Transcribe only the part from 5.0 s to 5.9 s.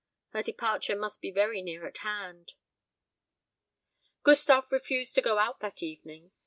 to go out that